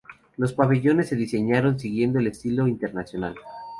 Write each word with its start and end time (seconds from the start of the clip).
Los 0.35 0.53
pabellones 0.53 1.09
se 1.09 1.15
diseñaron 1.15 1.77
siguiendo 1.79 2.17
el 2.17 2.25
Estilo 2.25 2.67
Internacional. 2.67 3.35